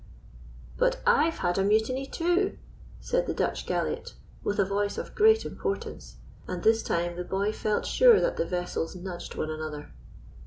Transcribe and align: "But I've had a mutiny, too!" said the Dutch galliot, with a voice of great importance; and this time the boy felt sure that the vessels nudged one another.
"But 0.79 0.99
I've 1.05 1.37
had 1.45 1.59
a 1.59 1.63
mutiny, 1.63 2.07
too!" 2.07 2.57
said 2.99 3.27
the 3.27 3.35
Dutch 3.35 3.67
galliot, 3.67 4.15
with 4.43 4.57
a 4.59 4.65
voice 4.65 4.97
of 4.97 5.13
great 5.13 5.45
importance; 5.45 6.15
and 6.47 6.63
this 6.63 6.81
time 6.81 7.17
the 7.17 7.23
boy 7.23 7.53
felt 7.53 7.85
sure 7.85 8.19
that 8.19 8.35
the 8.35 8.45
vessels 8.47 8.95
nudged 8.95 9.35
one 9.35 9.51
another. 9.51 9.93